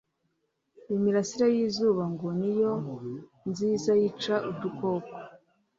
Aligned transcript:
Imirasire 0.95 1.47
y'izuba 1.55 2.03
ngo 2.13 2.27
niyo 2.39 2.73
nziza 3.49 3.91
yica 4.01 4.35
udukoko. 4.49 5.13